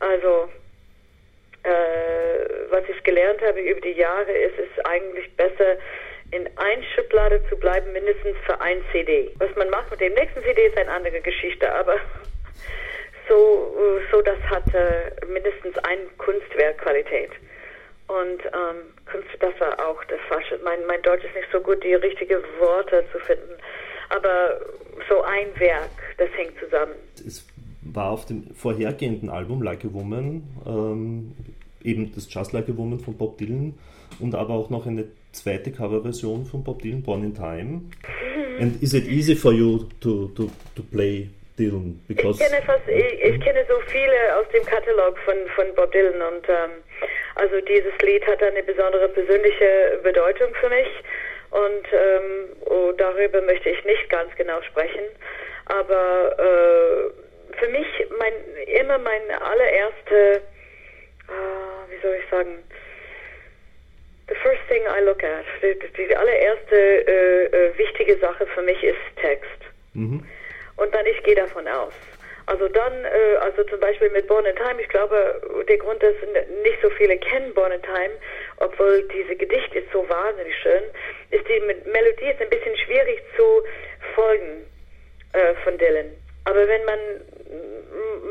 also, 0.00 0.48
äh, 1.62 2.70
was 2.70 2.82
ich 2.88 3.02
gelernt 3.04 3.40
habe 3.42 3.60
über 3.60 3.80
die 3.80 3.92
Jahre, 3.92 4.32
ist 4.32 4.58
es 4.58 4.84
eigentlich 4.84 5.30
besser, 5.36 5.76
in 6.32 6.46
ein 6.56 6.84
Schublade 6.94 7.42
zu 7.48 7.56
bleiben, 7.56 7.92
mindestens 7.92 8.36
für 8.46 8.60
ein 8.60 8.82
CD. 8.92 9.30
Was 9.38 9.54
man 9.56 9.70
macht 9.70 9.90
mit 9.90 10.00
dem 10.00 10.14
nächsten 10.14 10.42
CD 10.42 10.66
ist 10.66 10.76
eine 10.76 10.90
andere 10.90 11.20
Geschichte, 11.20 11.72
aber 11.72 11.96
so, 13.28 13.72
so 14.10 14.22
das 14.22 14.38
hat 14.48 14.72
äh, 14.74 15.10
mindestens 15.26 15.76
ein 15.78 15.98
Kunstwerk 16.18 16.78
Qualität. 16.78 17.30
Und 18.06 18.42
ähm, 18.44 18.92
das 19.38 19.60
war 19.60 19.88
auch 19.88 20.02
das 20.04 20.18
Falsche. 20.28 20.58
Mein, 20.64 20.84
mein 20.86 21.00
Deutsch 21.02 21.24
ist 21.24 21.34
nicht 21.34 21.48
so 21.52 21.60
gut, 21.60 21.82
die 21.84 21.94
richtigen 21.94 22.42
Worte 22.58 23.04
zu 23.12 23.20
finden. 23.20 23.54
Aber 24.08 24.60
so 25.08 25.22
ein 25.22 25.46
Werk, 25.60 25.90
das 26.18 26.28
hängt 26.36 26.58
zusammen. 26.58 26.94
Es 27.14 27.46
war 27.82 28.10
auf 28.10 28.26
dem 28.26 28.52
vorhergehenden 28.54 29.30
Album 29.30 29.62
Like 29.62 29.84
a 29.84 29.92
Woman 29.92 30.42
ähm, 30.66 31.36
eben 31.82 32.12
das 32.12 32.32
Just 32.32 32.52
Like 32.52 32.68
a 32.68 32.76
Woman 32.76 32.98
von 32.98 33.16
Bob 33.16 33.38
Dylan 33.38 33.78
und 34.18 34.34
aber 34.34 34.54
auch 34.54 34.70
noch 34.70 34.86
eine 34.86 35.06
zweite 35.32 35.70
Coverversion 35.72 36.44
von 36.44 36.64
Bob 36.64 36.82
Dylan, 36.82 37.02
Born 37.02 37.24
in 37.24 37.34
Time. 37.34 37.90
And 38.60 38.82
is 38.82 38.94
it 38.94 39.06
easy 39.06 39.34
for 39.34 39.52
you 39.52 39.88
to, 40.00 40.28
to, 40.36 40.50
to 40.76 40.82
play 40.82 41.30
Dylan? 41.58 41.98
Because 42.08 42.40
ich 42.40 42.48
kenne, 42.48 42.62
fast, 42.62 42.86
ich, 42.88 43.22
ich 43.22 43.40
kenne 43.40 43.64
so 43.68 43.74
viele 43.86 44.36
aus 44.36 44.46
dem 44.52 44.64
Katalog 44.64 45.18
von, 45.24 45.36
von 45.54 45.74
Bob 45.74 45.92
Dylan 45.92 46.20
und 46.20 46.48
ähm, 46.48 46.70
also 47.36 47.60
dieses 47.60 47.96
Lied 48.02 48.26
hat 48.26 48.42
eine 48.42 48.62
besondere 48.62 49.08
persönliche 49.08 50.00
Bedeutung 50.02 50.52
für 50.60 50.68
mich 50.68 50.88
und 51.50 51.86
ähm, 51.92 52.48
oh, 52.66 52.92
darüber 52.96 53.40
möchte 53.42 53.70
ich 53.70 53.84
nicht 53.84 54.08
ganz 54.08 54.34
genau 54.36 54.60
sprechen. 54.62 55.04
Aber 55.66 56.36
äh, 56.38 57.56
für 57.56 57.68
mich 57.68 57.86
mein, 58.18 58.32
immer 58.66 58.98
meine 58.98 59.40
allererste, 59.40 60.42
äh, 61.28 61.90
wie 61.90 62.00
soll 62.02 62.16
ich 62.22 62.30
sagen, 62.30 62.58
the 64.30 64.36
first 64.42 64.62
thing 64.68 64.82
I 64.88 65.00
look 65.04 65.22
at, 65.22 65.44
die, 65.62 66.06
die 66.08 66.16
allererste 66.16 66.76
äh, 66.76 67.44
äh 67.46 67.78
wichtige 67.78 68.16
Sache 68.18 68.46
für 68.46 68.62
mich 68.62 68.82
ist 68.82 68.98
Text. 69.16 69.60
Mhm. 69.92 70.24
Und 70.76 70.94
dann 70.94 71.04
ich 71.04 71.22
gehe 71.24 71.34
davon 71.34 71.68
aus. 71.68 71.92
Also 72.46 72.68
dann, 72.68 73.04
äh, 73.04 73.36
also 73.40 73.62
zum 73.64 73.80
Beispiel 73.80 74.10
mit 74.10 74.26
Born 74.26 74.46
in 74.46 74.56
Time, 74.56 74.80
ich 74.80 74.88
glaube, 74.88 75.40
der 75.68 75.78
Grund, 75.78 76.02
dass 76.02 76.14
nicht 76.64 76.78
so 76.82 76.90
viele 76.90 77.16
kennen 77.18 77.52
Born 77.54 77.72
in 77.72 77.82
Time, 77.82 78.14
obwohl 78.56 79.02
diese 79.08 79.36
Gedicht 79.36 79.74
ist 79.74 79.86
so 79.92 80.08
wahnsinnig 80.08 80.56
schön, 80.56 80.82
ist 81.30 81.46
die 81.48 81.60
Melodie 81.60 82.30
ist 82.30 82.40
ein 82.40 82.50
bisschen 82.50 82.76
schwierig 82.78 83.22
zu 83.36 83.62
folgen 84.14 84.66
äh, 85.32 85.54
von 85.62 85.76
Dylan. 85.78 86.10
Aber 86.44 86.66
wenn 86.66 86.84
man 86.84 86.98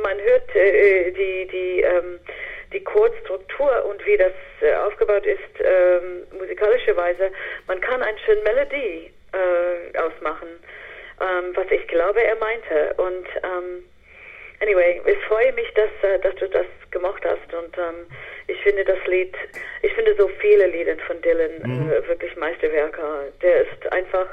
man 0.02 0.18
hört 0.20 0.56
äh, 0.56 1.12
die 1.12 1.48
die 1.48 1.82
ähm, 1.82 2.20
die 2.72 2.84
Chordstruktur 2.84 3.86
und 3.86 4.06
wie 4.06 4.18
das 4.18 4.34
äh, 4.62 4.74
aufgebaut 4.76 5.26
ist 5.26 5.40
ähm, 5.64 6.24
musikalischerweise, 6.38 7.32
man 7.68 7.82
kann 7.82 8.02
eine 8.02 8.18
schöne 8.20 8.42
Melodie 8.42 9.12
äh, 9.34 9.98
ausmachen, 9.98 10.50
ähm, 11.22 11.52
was 11.56 11.70
ich 11.72 11.88
glaube 11.88 12.22
er 12.22 12.36
meinte 12.36 12.94
und 12.98 13.28
ähm, 13.44 13.84
anyway, 14.62 15.02
ich 15.06 15.18
freue 15.26 15.52
mich, 15.54 15.72
dass, 15.74 15.90
äh, 16.04 16.20
dass 16.20 16.36
du 16.36 16.48
das 16.50 16.66
gemacht 16.92 17.24
hast 17.26 17.54
und 17.54 17.78
ähm, 17.78 18.06
ich 18.48 18.60
finde 18.62 18.84
das 18.84 18.98
Lied, 19.06 19.36
ich 19.82 19.94
finde 19.94 20.16
so 20.18 20.28
viele 20.40 20.68
Lieder 20.68 20.96
von 21.08 21.22
Dylan 21.22 21.52
Mhm. 21.64 21.92
äh, 21.92 22.08
wirklich 22.08 22.36
Meisterwerke. 22.36 23.32
Der 23.42 23.62
ist 23.62 23.92
einfach, 23.92 24.28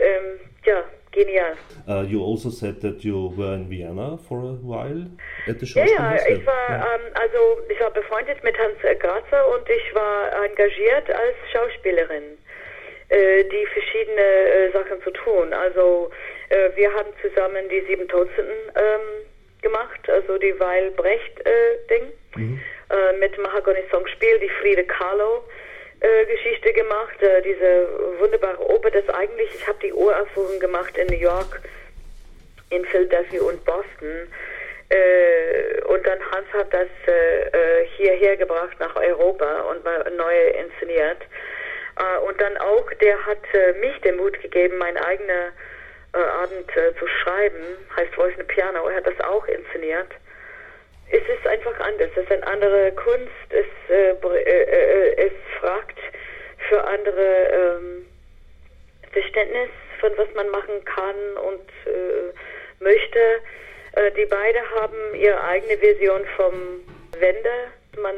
ähm, 0.00 0.40
ja, 0.64 0.84
genial. 1.12 1.54
Uh, 1.88 2.02
you 2.08 2.20
also 2.22 2.50
said 2.50 2.80
that 2.80 3.04
you 3.04 3.32
were 3.36 3.54
in 3.54 3.68
Vienna 3.68 4.18
for 4.28 4.38
a 4.40 4.54
while 4.62 5.04
at 5.48 5.60
the 5.60 5.66
Ja, 5.66 5.84
ja, 5.84 6.18
Schauspielhaus. 6.18 6.28
ich 6.28 6.46
war, 6.46 6.68
Ja. 6.70 6.94
ähm, 6.94 7.00
also 7.14 7.38
ich 7.68 7.80
war 7.80 7.90
befreundet 7.90 8.42
mit 8.42 8.56
Hans 8.58 8.78
Grazer 8.98 9.46
und 9.54 9.68
ich 9.68 9.94
war 9.94 10.32
engagiert 10.44 11.10
als 11.10 11.36
Schauspielerin, 11.52 12.24
äh, 13.10 13.44
die 13.44 13.66
verschiedene 13.66 14.20
äh, 14.22 14.72
Sachen 14.72 15.02
zu 15.02 15.10
tun. 15.10 15.52
Also 15.52 16.10
äh, 16.48 16.70
wir 16.76 16.92
haben 16.92 17.10
zusammen 17.20 17.68
die 17.68 17.80
Sieben 17.82 18.08
Todsünden 18.08 18.56
ähm, 18.74 19.26
gemacht, 19.60 20.00
also 20.08 20.38
die 20.38 20.58
Weil 20.58 20.90
Brecht 20.92 21.40
äh, 21.46 21.76
Ding 21.90 22.12
äh, 22.36 23.18
mit 23.18 23.36
Mahagoni 23.38 23.80
Songspiel, 23.90 24.38
die 24.38 24.48
Friede 24.60 24.84
Kahlo 24.84 25.44
Geschichte 26.26 26.72
gemacht, 26.72 27.22
äh, 27.22 27.42
diese 27.42 27.88
wunderbare 28.18 28.58
Oper, 28.70 28.90
das 28.90 29.08
eigentlich, 29.10 29.54
ich 29.54 29.66
habe 29.66 29.78
die 29.82 29.92
Uraufführung 29.92 30.58
gemacht 30.58 30.96
in 30.96 31.06
New 31.06 31.20
York 31.20 31.60
in 32.70 32.84
Philadelphia 32.86 33.42
und 33.42 33.64
Boston. 33.64 34.28
Äh, 34.88 35.80
und 35.84 36.06
dann 36.06 36.18
Hans 36.30 36.46
hat 36.52 36.72
das 36.72 36.88
äh, 37.06 37.42
äh, 37.48 37.86
hierher 37.96 38.36
gebracht 38.36 38.76
nach 38.78 38.96
Europa 38.96 39.60
und 39.70 39.84
mal 39.84 40.10
neu 40.16 40.48
inszeniert. 40.48 41.18
Äh, 41.98 42.18
und 42.26 42.40
dann 42.40 42.56
auch, 42.58 42.92
der 43.00 43.24
hat 43.24 43.42
äh, 43.54 43.72
mich 43.74 43.98
den 44.00 44.16
Mut 44.16 44.40
gegeben, 44.40 44.78
mein 44.78 44.96
eigener 44.96 45.52
äh, 46.14 46.18
Abend 46.18 46.76
äh, 46.76 46.94
zu 46.98 47.06
schreiben, 47.06 47.62
heißt 47.96 48.14
Voice 48.14 48.34
in 48.38 48.46
Piano. 48.46 48.88
Er 48.88 48.96
hat 48.96 49.06
das 49.06 49.20
auch 49.20 49.46
inszeniert. 49.46 50.08
Es 51.12 51.22
ist 51.28 51.46
einfach 51.46 51.78
anders. 51.80 52.08
Es 52.16 52.22
ist 52.24 52.32
eine 52.32 52.46
andere 52.46 52.90
Kunst. 52.92 53.28
Es, 53.50 53.66
äh, 53.90 54.10
äh, 54.10 54.62
äh, 54.62 55.26
es 55.26 55.32
fragt 55.60 55.98
für 56.68 56.82
andere 56.84 57.78
ähm, 57.80 58.06
Verständnis 59.12 59.68
von 60.00 60.12
was 60.16 60.28
man 60.34 60.48
machen 60.48 60.84
kann 60.84 61.14
und 61.44 61.68
äh, 61.86 62.32
möchte. 62.82 63.18
Äh, 63.94 64.10
die 64.12 64.24
beide 64.26 64.58
haben 64.74 65.14
ihre 65.14 65.42
eigene 65.44 65.80
Vision 65.80 66.24
vom 66.36 66.80
Wende, 67.18 67.50
man 67.98 68.16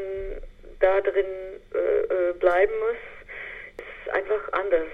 da 0.81 1.01
drin 1.01 1.27
äh, 1.75 2.33
bleiben 2.39 2.73
muss. 2.79 2.97
Es 3.77 4.07
ist 4.07 4.15
einfach 4.15 4.53
anders. 4.53 4.87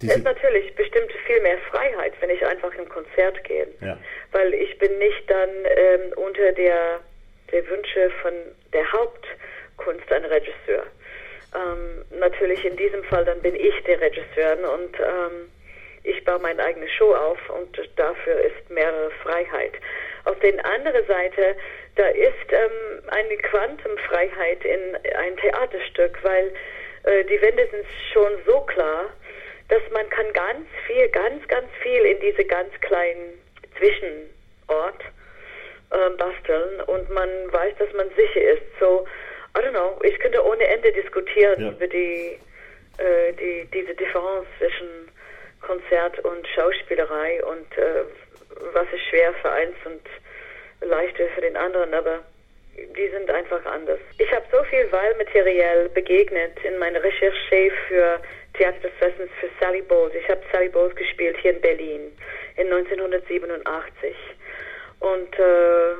Diese- 0.00 0.12
es 0.12 0.18
ist 0.18 0.24
natürlich 0.24 0.74
bestimmt 0.74 1.12
viel 1.26 1.40
mehr 1.42 1.58
Freiheit, 1.70 2.14
wenn 2.20 2.30
ich 2.30 2.44
einfach 2.46 2.74
im 2.74 2.88
Konzert 2.88 3.44
gehe. 3.44 3.68
Ja. 3.82 3.98
Weil 4.32 4.54
ich 4.54 4.76
bin 4.78 4.98
nicht 4.98 5.30
dann 5.30 5.50
ähm, 5.76 6.12
unter 6.16 6.50
der, 6.52 7.00
der 7.52 7.66
Wünsche 7.68 8.10
von 8.22 8.32
der 8.72 8.90
Hauptkunst 8.92 10.10
ein 10.10 10.24
Regisseur. 10.24 10.84
Ähm, 11.54 12.04
natürlich 12.18 12.64
in 12.64 12.76
diesem 12.76 13.04
Fall 13.04 13.24
dann 13.24 13.40
bin 13.40 13.54
ich 13.54 13.74
der 13.84 14.00
Regisseur 14.00 14.56
und 14.74 14.98
ähm, 14.98 15.50
ich 16.04 16.24
baue 16.24 16.40
meine 16.40 16.62
eigene 16.64 16.88
Show 16.88 17.14
auf 17.14 17.38
und 17.50 17.78
dafür 17.96 18.40
ist 18.40 18.70
mehrere 18.70 19.10
Freiheit. 19.22 19.74
Auf 20.24 20.38
der 20.40 20.64
anderen 20.64 21.06
Seite, 21.06 21.56
da 21.96 22.06
ist 22.08 22.50
ähm, 22.50 23.02
eine 23.08 23.36
Quantumfreiheit 23.36 24.64
in 24.64 24.96
ein 25.16 25.36
Theaterstück, 25.36 26.18
weil 26.22 26.52
äh, 27.04 27.24
die 27.24 27.40
Wände 27.40 27.68
sind 27.70 27.86
schon 28.12 28.32
so 28.46 28.60
klar, 28.62 29.10
dass 29.68 29.82
man 29.92 30.08
kann 30.10 30.32
ganz 30.32 30.66
viel, 30.86 31.08
ganz, 31.08 31.46
ganz 31.48 31.68
viel 31.82 32.02
in 32.04 32.20
diese 32.20 32.44
ganz 32.44 32.72
kleinen 32.80 33.38
Zwischenort 33.78 35.02
ähm, 35.92 36.16
basteln 36.16 36.80
und 36.86 37.08
man 37.10 37.28
weiß, 37.52 37.74
dass 37.78 37.92
man 37.94 38.08
sicher 38.16 38.40
ist. 38.40 38.62
So, 38.80 39.06
I 39.56 39.60
don't 39.60 39.70
know, 39.70 39.98
ich 40.02 40.18
könnte 40.18 40.44
ohne 40.44 40.64
Ende 40.66 40.92
diskutieren 40.92 41.60
Ja. 41.62 41.70
über 41.70 41.86
die, 41.86 42.38
äh, 42.98 43.32
die, 43.34 43.68
diese 43.72 43.94
Differenz 43.94 44.46
zwischen 44.58 45.08
Konzert 45.60 46.18
und 46.20 46.46
Schauspielerei 46.48 47.44
und 47.44 47.78
äh, 47.78 48.02
was 48.72 48.86
ist 48.92 49.02
schwer 49.10 49.32
für 49.42 49.50
eins 49.50 49.76
und 49.84 50.00
leichter 50.88 51.26
für 51.34 51.40
den 51.42 51.56
anderen, 51.56 51.94
aber 51.94 52.20
die 52.76 53.08
sind 53.08 53.30
einfach 53.30 53.64
anders. 53.66 54.00
Ich 54.18 54.30
habe 54.32 54.44
so 54.50 54.62
viel 54.64 54.90
Wahlmaterial 54.90 55.88
begegnet 55.90 56.52
in 56.64 56.78
meiner 56.78 57.02
Recherche 57.02 57.70
für 57.86 58.18
Theater 58.54 58.78
des 58.80 58.92
Westens 59.00 59.30
für 59.40 59.48
Sally 59.60 59.82
Bowles. 59.82 60.14
Ich 60.14 60.28
habe 60.28 60.40
Sally 60.52 60.68
Bowles 60.68 60.94
gespielt 60.96 61.36
hier 61.42 61.52
in 61.52 61.60
Berlin 61.60 62.12
in 62.56 62.72
1987. 62.72 64.14
Und, 65.02 65.36
äh, 65.36 65.94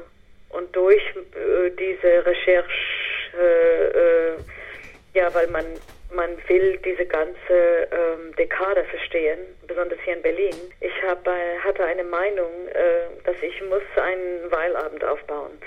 und 0.51 0.77
durch 0.77 1.03
äh, 1.35 1.71
diese 1.71 2.25
Recherche, 2.25 2.71
äh, 3.37 5.19
ja, 5.19 5.35
weil 5.35 5.49
man, 5.49 5.65
man 6.15 6.31
will 6.47 6.79
diese 6.85 7.05
ganze 7.07 7.35
ähm, 7.51 8.35
Dekade 8.39 8.85
verstehen, 8.85 9.41
besonders 9.67 9.99
hier 10.05 10.15
in 10.15 10.23
Berlin. 10.23 10.55
Ich 10.81 10.93
hab, 11.03 11.27
äh, 11.27 11.59
hatte 11.65 11.85
eine 11.85 12.05
Meinung, 12.05 12.69
äh, 12.69 13.25
dass 13.25 13.35
ich 13.43 13.61
muss 13.63 13.83
einen 13.97 14.51
Weilabend 14.53 15.05
aufbauen. 15.05 15.59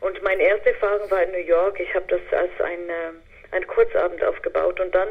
Und 0.00 0.20
meine 0.22 0.42
erste 0.42 0.70
Erfahrung 0.70 1.08
war 1.12 1.22
in 1.22 1.30
New 1.30 1.46
York. 1.46 1.78
Ich 1.78 1.94
habe 1.94 2.06
das 2.08 2.20
als 2.36 2.50
ein, 2.60 2.88
äh, 2.88 3.12
ein 3.52 3.64
Kurzabend 3.68 4.24
aufgebaut 4.24 4.80
und 4.80 4.92
dann 4.92 5.08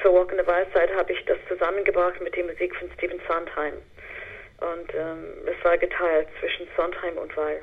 für 0.00 0.14
Walk 0.14 0.32
in 0.32 0.38
the 0.38 0.46
Wild 0.46 0.68
Side 0.72 0.94
habe 0.94 1.12
ich 1.12 1.22
das 1.26 1.36
zusammengebracht 1.46 2.22
mit 2.22 2.34
der 2.36 2.44
Musik 2.44 2.74
von 2.76 2.88
Stephen 2.96 3.20
Sondheim. 3.28 3.74
Und 4.60 4.94
ähm, 4.94 5.24
es 5.46 5.64
war 5.64 5.78
geteilt 5.78 6.28
zwischen 6.40 6.66
Sondheim 6.76 7.16
und 7.18 7.36
Weil. 7.36 7.62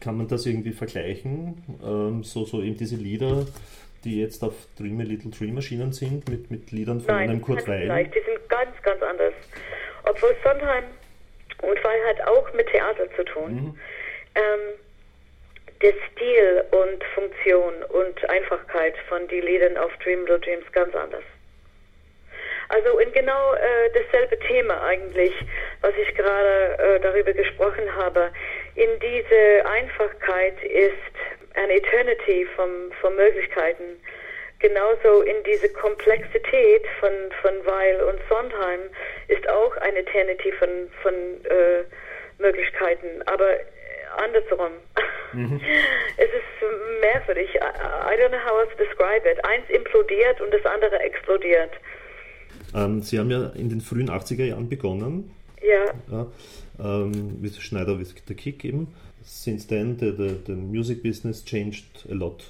Kann 0.00 0.16
man 0.16 0.28
das 0.28 0.46
irgendwie 0.46 0.72
vergleichen? 0.72 1.62
Ähm, 1.84 2.24
so, 2.24 2.44
so 2.44 2.62
eben 2.62 2.76
diese 2.76 2.96
Lieder, 2.96 3.46
die 4.04 4.20
jetzt 4.20 4.42
auf 4.42 4.54
Dream 4.78 5.00
a 5.00 5.04
Little 5.04 5.30
Dream 5.30 5.56
erschienen 5.56 5.92
sind, 5.92 6.28
mit, 6.28 6.50
mit 6.50 6.72
Liedern 6.72 7.00
von 7.00 7.14
Nein, 7.14 7.30
einem 7.30 7.42
Kurt 7.42 7.66
Weil? 7.68 7.86
Vergleich. 7.86 8.10
Die 8.10 8.22
sind 8.24 8.48
ganz, 8.48 8.70
ganz 8.82 9.02
anders. 9.02 9.34
Obwohl 10.04 10.34
Sondheim 10.42 10.84
und 11.62 11.84
Weil 11.84 12.04
hat 12.08 12.26
auch 12.26 12.52
mit 12.54 12.66
Theater 12.68 13.08
zu 13.16 13.24
tun. 13.24 13.54
Mhm. 13.54 13.78
Ähm, 14.34 14.78
der 15.82 15.94
Stil 16.10 16.64
und 16.70 17.04
Funktion 17.14 17.74
und 17.90 18.30
Einfachkeit 18.30 18.94
von 19.08 19.26
den 19.28 19.44
Liedern 19.44 19.76
auf 19.76 19.92
Dream 19.98 20.20
Little 20.20 20.40
Dreams 20.40 20.64
ganz 20.72 20.94
anders. 20.94 21.24
Also 22.72 22.98
in 23.00 23.12
genau 23.12 23.52
äh, 23.52 23.90
dasselbe 23.92 24.38
Thema 24.38 24.82
eigentlich, 24.82 25.34
was 25.82 25.92
ich 26.00 26.14
gerade 26.14 26.78
äh, 26.78 27.00
darüber 27.00 27.34
gesprochen 27.34 27.84
habe. 27.94 28.30
In 28.76 28.88
diese 28.98 29.66
Einfachkeit 29.66 30.54
ist 30.64 31.12
eine 31.54 31.74
Eternity 31.74 32.46
vom, 32.56 32.90
von 33.02 33.14
Möglichkeiten. 33.14 34.00
Genauso 34.58 35.20
in 35.20 35.42
diese 35.44 35.68
Komplexität 35.68 36.86
von, 36.98 37.12
von 37.42 37.52
Weil 37.66 38.00
und 38.04 38.18
Sondheim 38.30 38.80
ist 39.28 39.46
auch 39.50 39.76
eine 39.76 39.98
Eternity 39.98 40.50
von, 40.52 40.90
von 41.02 41.14
äh, 41.44 41.84
Möglichkeiten, 42.38 43.20
aber 43.26 43.52
äh, 43.52 43.64
andersrum. 44.16 44.72
Es 46.18 46.28
ist 46.28 47.00
merkwürdig. 47.00 47.54
I, 47.54 47.58
I 47.58 48.16
don't 48.16 48.28
know 48.28 48.44
how 48.44 48.60
else 48.60 48.70
to 48.76 48.84
describe 48.84 49.26
it. 49.26 49.42
Eins 49.46 49.68
implodiert 49.70 50.40
und 50.42 50.52
das 50.52 50.64
andere 50.66 50.98
explodiert. 51.00 51.70
Ähm, 52.74 53.02
Sie 53.02 53.18
haben 53.18 53.30
ja 53.30 53.48
in 53.48 53.68
den 53.68 53.80
frühen 53.80 54.10
80er 54.10 54.44
Jahren 54.44 54.68
begonnen, 54.68 55.30
Ja, 55.62 55.94
ja, 56.10 56.26
ähm, 56.80 57.42
with 57.42 57.60
Schneider 57.60 57.98
with 57.98 58.14
the 58.26 58.34
Kick 58.34 58.64
eben. 58.64 58.88
Since 59.24 59.68
then, 59.68 59.96
the, 59.98 60.10
the, 60.10 60.36
the 60.46 60.52
music 60.52 61.02
business 61.02 61.44
changed 61.44 62.04
a 62.10 62.14
lot. 62.14 62.44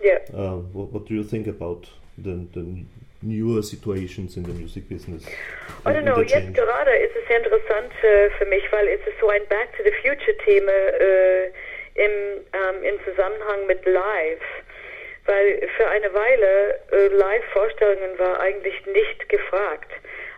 ja. 0.00 0.18
Uh, 0.32 0.62
what, 0.72 0.92
what 0.92 1.08
do 1.08 1.14
you 1.14 1.24
think 1.24 1.48
about 1.48 1.88
the, 2.16 2.46
the 2.52 2.84
newer 3.22 3.62
situations 3.62 4.36
in 4.36 4.44
the 4.44 4.52
music 4.52 4.88
business? 4.88 5.24
I 5.84 5.92
don't 5.92 6.04
know, 6.04 6.20
jetzt 6.20 6.54
gerade 6.54 6.90
ist 6.96 7.16
es 7.16 7.26
sehr 7.28 7.38
interessant 7.38 7.92
äh, 8.02 8.30
für 8.38 8.46
mich, 8.46 8.62
weil 8.70 8.88
es 8.88 9.00
ist 9.00 9.18
so 9.20 9.28
ein 9.28 9.42
Back 9.48 9.76
to 9.76 9.82
the 9.84 9.92
Future 10.02 10.36
Thema 10.44 10.70
äh, 10.70 11.46
im, 11.94 12.42
ähm, 12.52 12.82
im 12.82 12.96
Zusammenhang 13.04 13.66
mit 13.66 13.84
Live. 13.84 14.42
Weil 15.26 15.68
für 15.76 15.88
eine 15.88 16.12
Weile 16.12 16.80
äh, 16.90 17.06
Live-Vorstellungen 17.08 18.18
war 18.18 18.40
eigentlich 18.40 18.84
nicht 18.86 19.28
gefragt. 19.28 19.90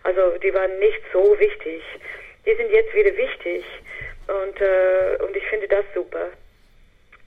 Also 0.02 0.36
die 0.38 0.52
waren 0.52 0.78
nicht 0.78 1.00
so 1.12 1.38
wichtig. 1.38 1.82
Die 2.44 2.54
sind 2.54 2.70
jetzt 2.70 2.94
wieder 2.94 3.16
wichtig 3.16 3.64
und, 4.26 4.60
äh, 4.60 5.16
und 5.22 5.34
ich 5.36 5.46
finde 5.46 5.68
das 5.68 5.84
super. 5.94 6.28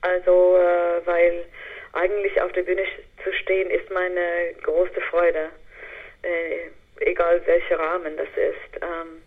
Also, 0.02 0.58
äh, 0.58 1.06
weil 1.06 1.46
eigentlich 1.94 2.40
auf 2.42 2.52
der 2.52 2.62
Bühne 2.62 2.84
zu 3.24 3.34
stehen 3.34 3.70
ist 3.72 3.90
meine 3.90 4.54
große 4.62 5.02
Freude, 5.10 5.50
äh, 6.22 6.70
egal 7.00 7.42
welcher 7.46 7.80
Rahmen 7.80 8.16
das 8.18 8.28
ist. 8.36 8.84
Ähm, 8.84 9.22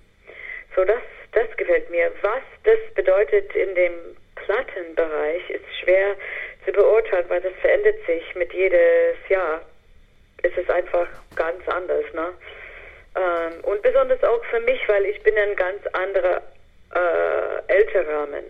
so, 0.77 0.85
das, 0.85 1.03
das 1.33 1.57
gefällt 1.57 1.91
mir. 1.91 2.13
Was 2.23 2.43
das 2.65 2.79
bedeutet 2.95 3.55
in 3.57 3.75
dem 3.75 3.93
Plattenbereich 4.37 5.51
ist 5.51 5.65
schwer 5.83 6.17
zu 6.65 6.73
beurteilen, 6.73 7.25
weil 7.29 7.41
das 7.41 7.53
verändert 7.61 7.97
sich 8.07 8.35
mit 8.35 8.53
jedes 8.53 9.17
Jahr. 9.29 9.63
Es 10.43 10.57
ist 10.57 10.71
einfach 10.71 11.09
ganz 11.37 11.67
anders, 11.69 12.05
ne? 12.15 12.33
Ähm, 13.17 13.65
und 13.65 13.83
besonders 13.83 14.23
auch 14.23 14.45
für 14.47 14.61
mich, 14.61 14.81
weil 14.89 15.05
ich 15.05 15.21
bin 15.23 15.37
ein 15.37 15.57
ganz 15.57 15.85
anderer 15.93 16.43
äh, 16.95 17.73
älterer 17.73 18.21
Rahmen. 18.23 18.45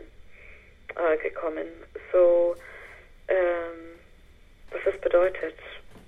äh, 0.97 1.17
gekommen. 1.19 1.67
So, 2.13 2.57
ähm, 3.29 3.99
was 4.71 4.81
das 4.85 5.01
bedeutet, 5.01 5.55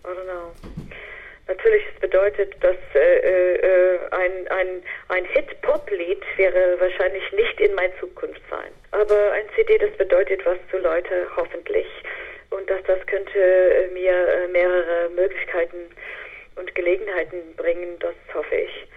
I 0.04 0.08
don't 0.08 0.24
know. 0.24 0.81
Natürlich, 1.62 1.86
es 1.94 2.00
bedeutet, 2.00 2.56
dass 2.60 2.76
äh, 2.96 3.18
äh, 3.18 3.98
ein, 4.10 4.48
ein, 4.48 4.82
ein 5.08 5.24
Hit-Pop-Lied 5.26 6.20
wäre 6.36 6.80
wahrscheinlich 6.80 7.22
nicht 7.30 7.60
in 7.60 7.72
meiner 7.76 7.96
Zukunft 8.00 8.40
sein. 8.50 8.72
Aber 8.90 9.30
ein 9.30 9.44
CD, 9.54 9.78
das 9.78 9.92
bedeutet 9.96 10.44
was 10.44 10.58
zu 10.72 10.78
Leute, 10.78 11.28
hoffentlich. 11.36 11.86
Und 12.50 12.68
dass 12.68 12.82
das 12.82 12.98
könnte 13.06 13.38
äh, 13.38 13.86
mir 13.92 14.10
äh, 14.12 14.48
mehrere 14.48 15.08
Möglichkeiten 15.10 15.86
und 16.56 16.74
Gelegenheiten 16.74 17.54
bringen, 17.56 17.96
das 18.00 18.16
hoffe 18.34 18.56
ich. 18.56 18.88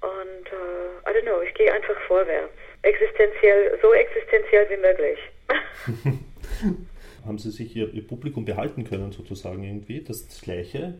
Und 0.00 0.46
äh, 0.46 1.10
I 1.10 1.14
don't 1.14 1.24
know, 1.24 1.42
ich 1.42 1.52
gehe 1.52 1.70
einfach 1.70 2.00
vorwärts. 2.06 2.54
Existenziell, 2.84 3.78
so 3.82 3.92
existenziell 3.92 4.66
wie 4.70 4.76
möglich. 4.78 5.18
Haben 7.26 7.36
Sie 7.36 7.50
sich 7.50 7.76
Ihr, 7.76 7.92
Ihr, 7.92 8.06
Publikum 8.06 8.46
behalten 8.46 8.84
können, 8.84 9.12
sozusagen 9.12 9.62
irgendwie? 9.62 10.02
Das 10.02 10.40
Gleiche? 10.40 10.94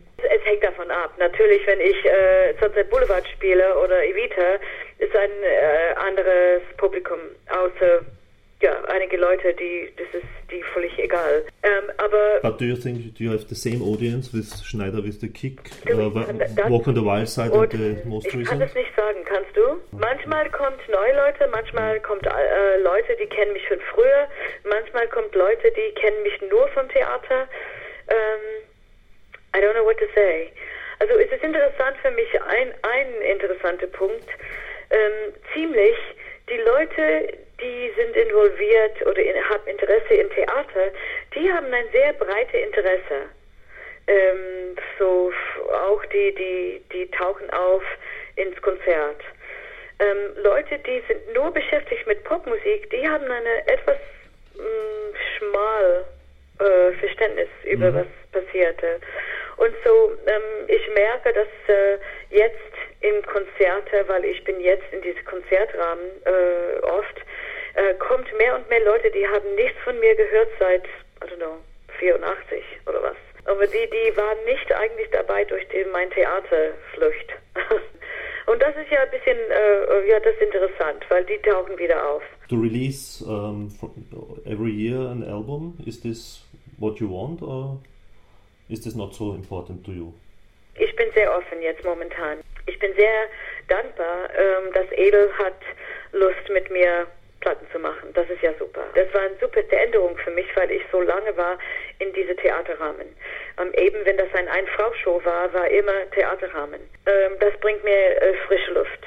Hängt 0.49 0.64
davon 0.64 0.90
ab. 0.90 1.12
Natürlich, 1.19 1.67
wenn 1.67 1.81
ich 1.81 2.05
äh, 2.07 2.55
Sunset 2.59 2.88
Boulevard 2.88 3.26
spiele 3.28 3.76
oder 3.78 4.02
Evita, 4.02 4.55
ist 4.99 5.14
ein 5.14 5.31
äh, 5.43 5.95
anderes 5.95 6.62
Publikum, 6.78 7.19
außer 7.50 8.00
ja, 8.62 8.73
einige 8.88 9.19
Leute, 9.19 9.52
die, 9.55 9.93
das 9.97 10.07
ist 10.21 10.26
die 10.50 10.62
völlig 10.73 10.99
egal. 10.99 11.45
Um, 11.62 11.90
aber 11.99 12.40
But 12.40 12.59
do 12.59 12.64
you 12.64 12.76
think 12.76 13.14
do 13.17 13.25
you 13.25 13.31
have 13.31 13.47
the 13.47 13.55
same 13.55 13.83
audience 13.83 14.33
with 14.33 14.64
Schneider 14.64 15.05
with 15.05 15.21
the 15.21 15.28
Kick, 15.28 15.71
uh, 15.87 16.11
Walk 16.69 16.88
on 16.88 16.95
the 16.95 17.05
Wild 17.05 17.28
Side 17.28 17.52
and 17.52 17.71
the 17.71 18.09
Most 18.09 18.26
ich 18.26 18.35
Recent? 18.35 18.43
Ich 18.43 18.49
kann 18.49 18.61
das 18.61 18.75
nicht 18.75 18.97
sagen, 18.97 19.19
kannst 19.26 19.55
du? 19.55 19.78
Manchmal 19.93 20.50
kommt 20.50 20.81
neue 20.88 21.14
Leute, 21.14 21.47
manchmal 21.52 22.00
kommt 22.00 22.26
äh, 22.26 22.81
Leute, 22.81 23.14
die 23.21 23.26
kennen 23.26 23.52
mich 23.52 23.67
schon 23.69 23.81
früher, 23.93 24.26
manchmal 24.64 25.07
kommt 25.09 25.35
Leute, 25.35 25.71
die 25.71 25.95
kennen 26.00 26.23
mich 26.23 26.40
nur 26.50 26.67
vom 26.69 26.88
Theater. 26.88 27.47
Um, 28.09 28.68
I 29.55 29.61
don't 29.61 29.75
know 29.75 29.85
what 29.85 29.99
to 29.99 30.07
say. 30.14 30.52
Also 31.00 31.14
es 31.19 31.31
ist 31.31 31.43
interessant 31.43 31.97
für 32.02 32.11
mich, 32.11 32.28
ein, 32.43 32.75
ein 32.83 33.23
interessanter 33.23 33.87
Punkt, 33.87 34.28
ähm, 34.90 35.35
ziemlich 35.52 35.97
die 36.49 36.59
Leute, 36.59 37.38
die 37.61 37.93
sind 37.97 38.17
involviert 38.17 39.07
oder 39.07 39.23
in, 39.23 39.37
haben 39.49 39.67
Interesse 39.67 40.14
in 40.14 40.31
Theater, 40.31 40.90
die 41.35 41.52
haben 41.52 41.73
ein 41.73 41.88
sehr 41.93 42.12
breites 42.14 42.55
Interesse. 42.55 43.28
Ähm, 44.07 44.76
so 44.99 45.33
auch 45.71 46.05
die, 46.07 46.35
die, 46.35 46.83
die 46.93 47.11
tauchen 47.11 47.50
auf 47.50 47.83
ins 48.37 48.61
Konzert. 48.62 49.21
Ähm, 49.99 50.43
Leute, 50.43 50.78
die 50.78 51.02
sind 51.07 51.35
nur 51.35 51.52
beschäftigt 51.52 52.07
mit 52.07 52.25
Popmusik, 52.25 52.88
die 52.90 53.07
haben 53.07 53.31
eine 53.31 53.69
etwas 53.69 53.99
mh, 54.57 54.64
mm, 54.64 55.14
schmal 55.37 56.05
äh, 56.59 56.93
Verständnis 56.93 57.49
über 57.65 57.91
mhm. 57.91 57.95
was 57.95 58.07
passierte. 58.33 59.00
Und 59.57 59.75
so, 59.85 60.12
ähm, 60.27 60.69
ich 60.69 60.95
merke, 60.95 61.33
dass 61.33 61.49
äh, 61.67 61.99
jetzt 62.31 62.57
in 63.00 63.23
Konzerte, 63.23 64.05
weil 64.07 64.25
ich 64.25 64.43
bin 64.45 64.61
jetzt 64.61 64.87
in 64.93 65.03
diesem 65.03 65.25
Konzertrahmen 65.25 66.05
äh, 66.25 66.81
oft, 66.85 67.17
äh, 67.75 67.95
kommt 67.95 68.27
mehr 68.38 68.55
und 68.55 68.69
mehr 68.69 68.85
Leute, 68.85 69.11
die 69.11 69.27
haben 69.27 69.55
nichts 69.57 69.79
von 69.83 69.99
mir 69.99 70.15
gehört 70.15 70.49
seit, 70.59 70.85
I 70.85 71.29
don't 71.29 71.37
know, 71.37 71.59
84 71.99 72.62
oder 72.87 73.03
was. 73.03 73.17
Aber 73.45 73.67
die, 73.67 73.88
die 73.91 74.17
waren 74.17 74.45
nicht 74.45 74.73
eigentlich 74.73 75.09
dabei 75.11 75.45
durch 75.45 75.67
die, 75.69 75.85
mein 75.91 76.11
Theaterflucht. 76.11 77.33
und 78.47 78.62
das 78.62 78.77
ist 78.77 78.91
ja 78.91 79.00
ein 79.03 79.11
bisschen, 79.11 79.38
äh, 79.50 80.09
ja, 80.09 80.21
das 80.21 80.35
ist 80.35 80.43
interessant, 80.43 81.05
weil 81.09 81.25
die 81.25 81.38
tauchen 81.38 81.79
wieder 81.79 82.11
auf. 82.11 82.23
To 82.49 82.57
release 82.57 83.25
um, 83.25 83.71
every 84.45 84.71
year 84.71 85.00
an 85.00 85.23
album, 85.25 85.78
is 85.87 86.00
this 86.00 86.48
what 86.78 87.00
you 87.00 87.08
want 87.08 87.43
or 87.43 87.78
is 88.69 88.80
this 88.80 88.95
not 88.95 89.14
so 89.14 89.34
important 89.34 89.84
to 89.84 89.93
you? 89.93 90.12
Ich 90.75 90.95
bin 90.97 91.10
sehr 91.12 91.36
offen 91.36 91.60
jetzt 91.60 91.84
momentan. 91.84 92.38
Ich 92.67 92.78
bin 92.78 92.95
sehr 92.95 93.28
dankbar, 93.67 94.28
ähm, 94.36 94.73
dass 94.73 94.86
Edel 94.93 95.30
hat 95.38 95.56
Lust 96.12 96.49
mit 96.52 96.71
mir 96.71 97.06
Platten 97.41 97.67
zu 97.73 97.78
machen. 97.78 98.12
Das 98.14 98.28
ist 98.28 98.43
ja 98.43 98.52
super. 98.58 98.84
Das 98.95 99.12
war 99.14 99.23
eine 99.23 99.36
super 99.41 99.62
Änderung 99.71 100.17
für 100.19 100.30
mich, 100.30 100.47
weil 100.56 100.71
ich 100.71 100.82
so 100.91 101.00
lange 101.00 101.36
war 101.36 101.58
in 101.99 102.12
diese 102.12 102.34
Theaterrahmen. 102.36 103.06
Ähm, 103.60 103.73
eben 103.75 104.04
wenn 104.04 104.17
das 104.17 104.32
ein 104.34 104.49
Ein-Frau-Show 104.49 105.25
war, 105.25 105.52
war 105.52 105.69
immer 105.69 106.10
Theaterrahmen. 106.12 106.80
Ähm, 107.06 107.32
das 107.41 107.56
bringt 107.60 107.82
mir 107.84 108.23
äh, 108.23 108.34
frische 108.47 108.73
Luft. 108.73 109.06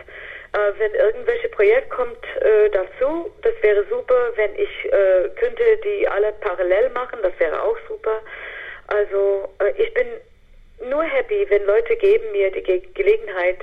Äh, 0.54 0.80
wenn 0.80 0.94
irgendwelche 0.94 1.48
Projekt 1.50 1.90
kommt 1.92 2.24
äh, 2.42 2.70
dazu, 2.70 3.32
das 3.42 3.54
wäre 3.62 3.86
super. 3.90 4.32
Wenn 4.36 4.54
ich 4.56 4.86
äh, 4.86 5.30
könnte 5.40 5.64
die 5.84 6.08
alle 6.08 6.34
parallel 6.42 6.90
machen, 6.90 7.20
das 7.22 7.32
wäre 7.40 7.62
auch 7.62 7.78
super. 7.88 8.20
Also 8.88 9.48
äh, 9.60 9.72
ich 9.82 9.94
bin 9.94 10.08
nur 10.90 11.04
happy, 11.04 11.46
wenn 11.50 11.66
Leute 11.66 11.96
geben 11.96 12.32
mir 12.34 12.52
die 12.52 12.64
Ge 12.64 12.82
Gelegenheit, 12.94 13.60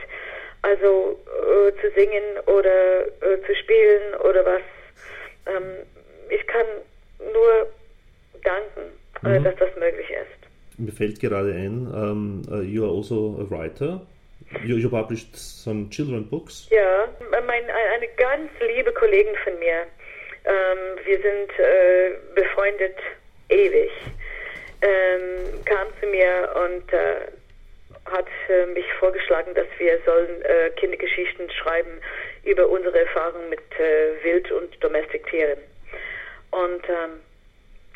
also 0.63 1.19
äh, 1.27 1.73
zu 1.81 1.91
singen 1.95 2.39
oder 2.47 3.07
äh, 3.07 3.43
zu 3.47 3.55
spielen 3.55 4.15
oder 4.25 4.47
was. 4.47 4.63
Ähm, 5.47 5.87
ich 6.31 6.47
kann 6.47 6.67
nur 7.33 7.67
danken, 8.43 8.93
mhm. 9.23 9.45
dass 9.45 9.57
das 9.57 9.77
möglich 9.77 10.09
ist. 10.11 10.79
Mir 10.79 10.93
fällt 10.93 11.21
gerade 11.21 11.53
ein, 11.53 11.87
um, 11.89 12.43
uh, 12.51 12.63
you 12.63 12.85
are 12.85 12.97
also 12.97 13.37
a 13.41 13.51
writer. 13.51 14.01
You, 14.65 14.77
you 14.77 14.89
published 14.89 15.37
some 15.37 15.89
children 15.91 16.25
books. 16.25 16.69
Ja, 16.71 17.09
mein, 17.31 17.65
eine 17.71 18.09
ganz 18.17 18.51
liebe 18.61 18.93
Kollegin 18.93 19.37
von 19.45 19.59
mir. 19.59 19.87
Ähm, 20.45 20.99
wir 21.05 21.21
sind 21.21 21.59
äh, 21.59 22.13
befreundet 22.35 22.97
ewig. 23.51 23.91
Ähm, 24.81 25.65
kam 25.65 25.89
zu 26.01 26.07
mir 26.07 26.49
und 26.65 26.93
äh, 26.93 27.29
hat 28.11 28.27
äh, 28.49 28.67
mich 28.67 28.87
vorgeschlagen, 28.99 29.55
dass 29.55 29.67
wir 29.79 29.99
sollen 30.07 30.43
äh, 30.43 30.71
Kindergeschichten 30.77 31.51
schreiben 31.51 32.01
über 32.45 32.69
unsere 32.69 33.01
Erfahrungen 33.01 33.51
mit 33.51 33.61
äh, 33.79 34.25
Wild- 34.25 34.51
und 34.53 34.83
Domestiktieren. 34.83 35.59
Und 36.51 36.89
ähm, 36.89 37.21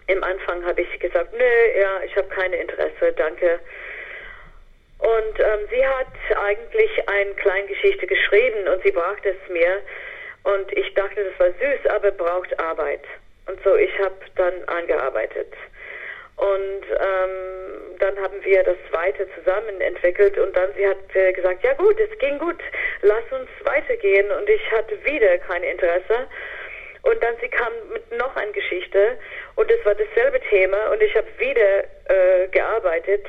im 0.09 0.23
Anfang 0.23 0.65
habe 0.65 0.83
ich 0.83 1.01
gesagt, 1.01 1.33
nö, 1.33 1.81
ja, 1.81 2.03
ich 2.05 2.15
habe 2.17 2.29
keine 2.29 2.57
Interesse, 2.57 3.13
danke. 3.17 3.61
Und 5.03 5.41
ähm, 5.41 5.67
sie 5.71 5.85
hat 5.85 6.07
eigentlich 6.45 7.09
eine 7.09 7.35
kleine 7.35 7.67
Geschichte 7.67 8.07
geschrieben 8.07 8.69
und 8.69 8.83
sie 8.85 8.93
brachte 8.93 9.31
es 9.31 9.53
mir. 9.53 9.83
Und 10.45 10.71
ich 10.79 10.95
dachte, 10.95 11.25
das 11.25 11.39
war 11.41 11.49
süß, 11.49 11.91
aber 11.91 12.13
braucht 12.13 12.59
Arbeit. 12.61 13.03
Und 13.47 13.59
so, 13.65 13.75
ich 13.75 13.97
habe 13.99 14.15
dann 14.37 14.63
angearbeitet. 14.67 15.53
Und 16.37 16.85
ähm, 16.89 17.99
dann 17.99 18.17
haben 18.21 18.45
wir 18.45 18.63
das 18.63 18.77
weiter 18.93 19.27
zusammen 19.37 19.81
entwickelt 19.81 20.39
und 20.39 20.57
dann 20.57 20.71
sie 20.77 20.87
hat 20.87 20.99
äh, 21.15 21.33
gesagt, 21.33 21.63
ja 21.63 21.75
gut, 21.75 21.99
es 22.01 22.19
ging 22.19 22.39
gut, 22.39 22.59
lass 23.03 23.25
uns 23.33 23.51
weitergehen 23.65 24.31
und 24.31 24.49
ich 24.49 24.73
hatte 24.73 25.05
wieder 25.05 25.39
kein 25.39 25.63
Interesse. 25.63 26.27
Und 27.03 27.23
dann 27.23 27.35
sie 27.41 27.49
kam 27.49 27.73
mit 27.93 28.11
noch 28.13 28.35
einer 28.37 28.53
Geschichte 28.53 29.19
und 29.57 29.71
es 29.71 29.85
war 29.85 29.95
dasselbe 29.95 30.41
Thema 30.49 30.91
und 30.93 31.03
ich 31.03 31.15
habe 31.17 31.27
wieder 31.39 31.85
äh, 32.09 32.49
gearbeitet 32.49 33.27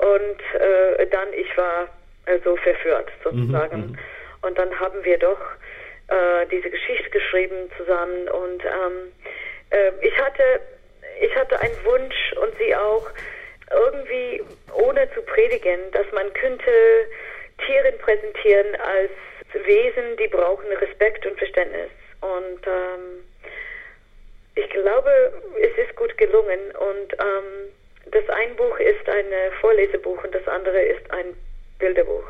und 0.00 0.60
äh, 0.60 1.06
dann 1.06 1.32
ich 1.32 1.56
war 1.56 1.88
äh, 2.26 2.38
so 2.44 2.56
verführt 2.56 3.10
sozusagen. 3.22 3.76
Mhm, 3.76 3.86
mhm, 3.86 3.98
und 4.42 4.58
dann 4.58 4.78
haben 4.80 5.04
wir 5.04 5.18
doch 5.18 5.40
äh, 6.08 6.46
diese 6.50 6.70
Geschichte 6.70 7.10
geschrieben 7.10 7.70
zusammen 7.76 8.28
und 8.28 8.64
ähm, 8.64 9.12
äh, 9.70 9.92
ich 10.00 10.16
hatte 10.18 10.60
ich 11.20 11.34
hatte 11.36 11.60
einen 11.60 11.84
Wunsch 11.84 12.32
und 12.40 12.52
sie 12.58 12.74
auch, 12.74 13.06
irgendwie 13.70 14.42
ohne 14.72 15.08
zu 15.14 15.22
predigen, 15.22 15.90
dass 15.92 16.06
man 16.12 16.32
könnte 16.34 16.70
Tiere 17.64 17.92
präsentieren 17.92 18.74
als 18.76 19.10
Wesen, 19.64 20.16
die 20.18 20.28
brauchen 20.28 20.66
Respekt 20.72 21.24
und 21.26 21.38
Verständnis. 21.38 21.90
Und 22.20 22.66
ähm, 22.66 23.24
ich 24.54 24.68
glaube, 24.70 25.32
es 25.60 25.86
ist 25.86 25.96
gut 25.96 26.16
gelungen. 26.18 26.60
Und 26.76 27.12
ähm, 27.12 27.72
das 28.12 28.28
ein 28.28 28.56
Buch 28.56 28.78
ist 28.78 29.08
ein 29.08 29.26
Vorlesebuch 29.60 30.22
und 30.24 30.34
das 30.34 30.46
andere 30.48 30.80
ist 30.80 31.10
ein 31.10 31.34
Bilderbuch. 31.78 32.24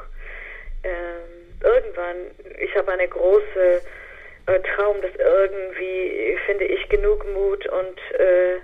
Ähm, 0.84 1.54
irgendwann, 1.62 2.16
ich 2.58 2.74
habe 2.76 2.92
eine 2.92 3.08
große 3.08 3.82
äh, 4.46 4.60
Traum, 4.74 5.00
dass 5.02 5.14
irgendwie, 5.16 6.38
finde 6.46 6.64
ich, 6.64 6.88
genug 6.88 7.26
Mut 7.34 7.66
und 7.66 7.98
äh, 8.18 8.56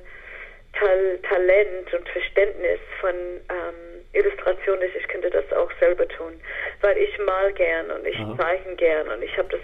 Tal 0.79 1.19
Talent 1.29 1.93
und 1.95 2.09
Verständnis 2.09 2.81
von 3.01 3.15
ähm, 3.15 4.05
Illustration 4.13 4.81
ist, 4.83 4.95
ich 4.97 5.09
könnte 5.09 5.31
das 5.31 5.51
auch 5.53 5.71
selber 5.81 6.07
tun, 6.09 6.41
weil 6.81 6.97
ich 6.99 7.19
mal 7.19 7.53
gern 7.53 7.91
und 7.91 8.07
ich 8.07 8.19
Aha. 8.19 8.37
zeichne 8.39 8.75
gern 8.77 9.09
und 9.09 9.23
ich 9.23 9.37
habe 9.37 9.49
das 9.49 9.61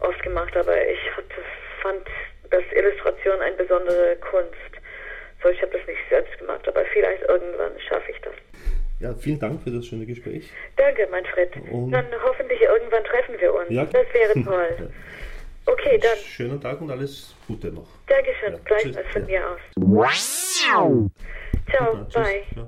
oft 0.00 0.22
gemacht, 0.22 0.56
aber 0.56 0.76
ich 0.88 1.16
hatte, 1.16 1.42
fand 1.82 2.06
das 2.50 2.64
Illustration 2.72 3.40
eine 3.40 3.56
besondere 3.56 4.16
Kunst. 4.16 4.69
So, 5.42 5.48
ich 5.48 5.60
habe 5.62 5.72
das 5.76 5.86
nicht 5.86 6.00
selbst 6.10 6.38
gemacht, 6.38 6.66
aber 6.68 6.84
vielleicht 6.92 7.22
irgendwann 7.22 7.72
schaffe 7.88 8.10
ich 8.10 8.20
das. 8.20 8.34
Ja, 9.00 9.14
vielen 9.14 9.38
Dank 9.38 9.62
für 9.62 9.70
das 9.70 9.86
schöne 9.86 10.04
Gespräch. 10.04 10.50
Danke, 10.76 11.06
Manfred. 11.10 11.50
Und 11.70 11.90
Dann 11.90 12.04
hoffentlich 12.22 12.60
irgendwann 12.60 13.02
treffen 13.04 13.34
wir 13.40 13.54
uns. 13.54 13.70
Ja. 13.70 13.84
Das 13.86 14.06
wäre 14.12 14.34
toll. 14.44 14.90
Okay, 15.66 15.98
dann. 15.98 16.18
Schönen 16.18 16.60
Tag 16.60 16.80
und 16.80 16.90
alles 16.90 17.34
Gute 17.46 17.68
noch. 17.72 17.88
Dankeschön. 18.06 18.52
Ja, 18.52 18.58
Gleichfalls 18.64 19.08
von 19.12 19.22
Ja. 19.22 19.26
mir 19.28 19.50
aus. 19.50 19.60
Ciao, 20.58 21.10
Ja, 21.72 22.06
bye. 22.12 22.66